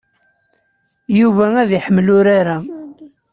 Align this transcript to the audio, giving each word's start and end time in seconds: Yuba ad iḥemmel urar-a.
Yuba 1.19 1.45
ad 1.61 1.69
iḥemmel 1.77 2.07
urar-a. 2.17 2.57